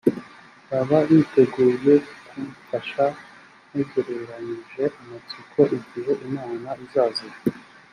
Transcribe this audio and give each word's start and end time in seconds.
baba 0.69 0.97
biteguye 1.09 1.93
kumfasha 2.27 3.05
ntegerezanyije 3.69 4.83
amatsiko 4.99 5.59
igihe 5.77 6.11
imana 6.27 6.69
izazira 6.85 7.37